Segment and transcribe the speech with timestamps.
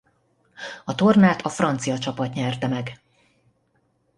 [0.85, 3.01] A tornát a francia csapat nyerte meg.